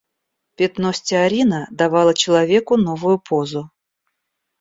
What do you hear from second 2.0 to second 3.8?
человеку новую позу.